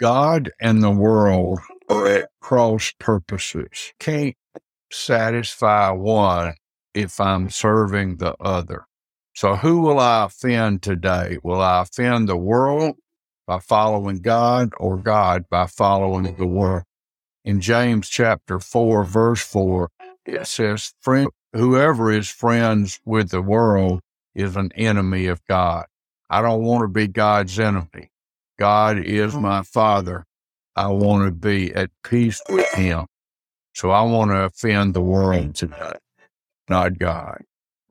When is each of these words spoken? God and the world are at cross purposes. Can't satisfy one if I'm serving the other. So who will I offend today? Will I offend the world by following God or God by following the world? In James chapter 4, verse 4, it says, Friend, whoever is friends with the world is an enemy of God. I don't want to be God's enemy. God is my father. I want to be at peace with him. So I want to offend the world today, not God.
God 0.00 0.50
and 0.60 0.82
the 0.82 0.90
world 0.90 1.60
are 1.88 2.06
at 2.08 2.30
cross 2.40 2.92
purposes. 2.98 3.92
Can't 4.00 4.34
satisfy 4.90 5.90
one 5.90 6.54
if 6.94 7.20
I'm 7.20 7.50
serving 7.50 8.16
the 8.16 8.34
other. 8.40 8.86
So 9.34 9.56
who 9.56 9.80
will 9.80 9.98
I 9.98 10.24
offend 10.24 10.82
today? 10.82 11.38
Will 11.42 11.60
I 11.60 11.82
offend 11.82 12.28
the 12.28 12.36
world 12.36 12.96
by 13.46 13.60
following 13.60 14.18
God 14.20 14.70
or 14.78 14.96
God 14.96 15.44
by 15.50 15.66
following 15.66 16.34
the 16.36 16.46
world? 16.46 16.84
In 17.44 17.60
James 17.60 18.08
chapter 18.08 18.58
4, 18.58 19.04
verse 19.04 19.42
4, 19.42 19.90
it 20.26 20.46
says, 20.46 20.94
Friend, 21.00 21.28
whoever 21.54 22.10
is 22.12 22.28
friends 22.28 23.00
with 23.04 23.30
the 23.30 23.42
world 23.42 24.00
is 24.34 24.56
an 24.56 24.72
enemy 24.76 25.26
of 25.26 25.44
God. 25.46 25.86
I 26.30 26.42
don't 26.42 26.62
want 26.62 26.82
to 26.84 26.88
be 26.88 27.08
God's 27.08 27.58
enemy. 27.58 28.09
God 28.60 28.98
is 28.98 29.34
my 29.34 29.62
father. 29.62 30.26
I 30.76 30.88
want 30.88 31.26
to 31.26 31.32
be 31.32 31.74
at 31.74 31.90
peace 32.04 32.42
with 32.50 32.70
him. 32.74 33.06
So 33.74 33.90
I 33.90 34.02
want 34.02 34.30
to 34.32 34.44
offend 34.44 34.94
the 34.94 35.02
world 35.02 35.54
today, 35.56 35.94
not 36.68 36.98
God. 36.98 37.42